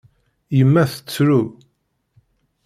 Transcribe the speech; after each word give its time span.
Yemma 0.57 0.83
tettru. 0.91 1.41